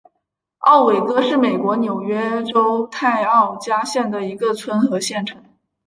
[0.57, 5.39] 奥韦戈是美国纽约州泰奥加县的一个村和县城。